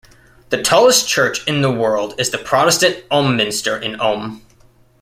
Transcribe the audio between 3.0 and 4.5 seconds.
Ulm Minster in Ulm.